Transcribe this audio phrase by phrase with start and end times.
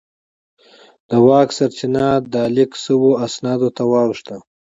[1.09, 4.37] د واک سرچینه د لیک شوو اسنادو ته واوښته.